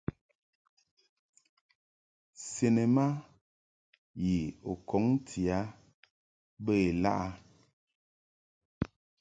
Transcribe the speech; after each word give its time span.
Cinema 2.49 3.05
yi 4.23 4.37
u 4.71 4.73
kɔŋ 4.87 5.05
ti 5.27 5.41
a 5.57 5.59
bə 6.63 6.73
ilaʼ? 6.89 7.25